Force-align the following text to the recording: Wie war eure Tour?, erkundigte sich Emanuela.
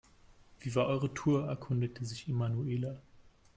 Wie 0.61 0.73
war 0.73 0.87
eure 0.87 1.13
Tour?, 1.13 1.45
erkundigte 1.45 2.05
sich 2.05 2.27
Emanuela. 2.27 3.03